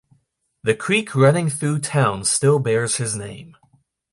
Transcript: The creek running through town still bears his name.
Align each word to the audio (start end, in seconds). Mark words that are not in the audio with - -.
The 0.63 0.73
creek 0.73 1.13
running 1.13 1.47
through 1.51 1.81
town 1.81 2.23
still 2.25 2.57
bears 2.57 2.95
his 2.95 3.15
name. 3.15 3.55